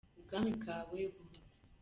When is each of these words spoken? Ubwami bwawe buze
Ubwami 0.19 0.49
bwawe 0.59 0.99
buze 1.13 1.39